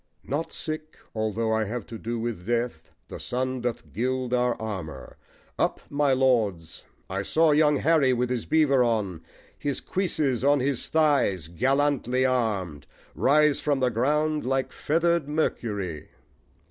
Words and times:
Not 0.23 0.51
sick 0.51 0.97
although 1.13 1.51
I 1.53 1.65
have 1.65 1.85
to 1.85 1.99
do 1.99 2.17
with 2.17 2.47
death 2.47 2.89
The 3.07 3.19
sun 3.19 3.61
doth 3.61 3.93
gild 3.93 4.33
our 4.33 4.59
armour: 4.59 5.15
Up, 5.59 5.79
my 5.91 6.11
Lords! 6.11 6.85
I 7.07 7.21
saw 7.21 7.51
young 7.51 7.77
Harry 7.77 8.11
with 8.11 8.31
his 8.31 8.47
beaver 8.47 8.83
on, 8.83 9.21
His 9.59 9.79
cuisses 9.79 10.43
on 10.43 10.59
his 10.59 10.89
thighs, 10.89 11.49
gallantly 11.49 12.25
arm'd, 12.25 12.87
Rise 13.13 13.59
from 13.59 13.79
the 13.79 13.91
ground 13.91 14.43
like 14.43 14.71
feather'd 14.71 15.29
Mercury. 15.29 16.09